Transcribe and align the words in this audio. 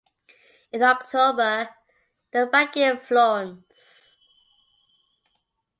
In 0.71 0.81
October 0.81 1.69
they 2.31 2.39
were 2.39 2.49
back 2.49 2.75
in 2.75 2.97
Florence. 2.97 4.15